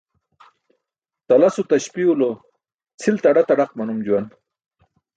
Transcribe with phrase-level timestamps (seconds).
[1.29, 2.29] Talaso taśpi̇w lo
[3.01, 4.25] cʰil tadaq tadaq maum juwan.